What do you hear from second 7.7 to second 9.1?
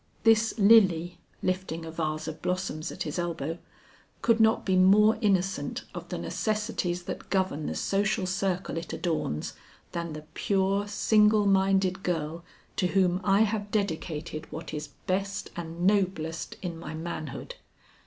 social circle it